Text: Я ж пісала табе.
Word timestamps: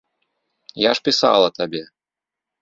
Я 0.83 0.91
ж 0.99 1.03
пісала 1.09 1.47
табе. 1.59 1.83